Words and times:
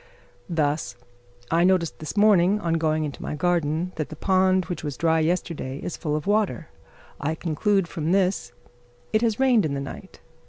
Thus, 0.49 0.95
I 1.51 1.63
notice 1.63 1.91
this 1.91 2.17
morning, 2.17 2.59
on 2.59 2.73
going 2.81 3.03
into 3.03 3.21
my 3.21 3.35
garden, 3.35 3.91
that 3.97 4.09
the 4.09 4.15
pond 4.15 4.65
which 4.65 4.83
was 4.83 4.97
dry 4.97 5.19
yesterday 5.19 5.77
is 5.77 5.95
full 5.95 6.15
of 6.15 6.25
water. 6.25 6.69
I 7.19 7.35
conclude 7.35 7.87
from 7.87 8.11
this, 8.11 8.51
"It 9.13 9.21
has 9.21 9.39
rained 9.39 9.63
in 9.63 9.75
the 9.75 9.79
night." 9.79 10.19